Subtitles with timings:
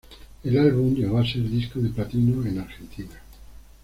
[0.43, 3.21] El álbum llegó a ser disco de platino en Argentina.